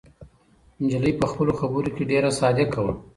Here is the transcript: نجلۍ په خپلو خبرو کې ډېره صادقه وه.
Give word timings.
نجلۍ 0.81 1.13
په 1.21 1.25
خپلو 1.31 1.51
خبرو 1.59 1.89
کې 1.95 2.03
ډېره 2.11 2.29
صادقه 2.39 2.79
وه. 2.85 2.93